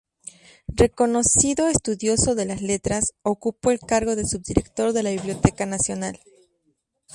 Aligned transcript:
Reconocido 0.73 1.67
estudioso 1.67 2.33
de 2.33 2.45
las 2.45 2.63
letras, 2.63 3.13
ocupó 3.21 3.69
el 3.69 3.79
cargo 3.79 4.15
de 4.15 4.25
subdirector 4.25 4.93
de 4.93 5.03
la 5.03 5.11
Biblioteca 5.11 5.67
Nacional. 5.67 6.19